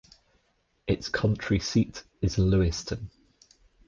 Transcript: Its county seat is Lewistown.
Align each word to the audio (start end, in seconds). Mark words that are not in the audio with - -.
Its 0.87 1.09
county 1.09 1.59
seat 1.59 2.05
is 2.23 2.37
Lewistown. 2.39 3.07